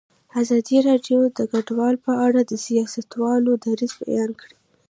ازادي 0.41 0.77
راډیو 0.89 1.19
د 1.37 1.39
کډوال 1.51 1.95
په 2.05 2.11
اړه 2.25 2.41
د 2.45 2.51
سیاستوالو 2.65 3.51
دریځ 3.63 3.91
بیان 4.01 4.31
کړی. 4.41 4.55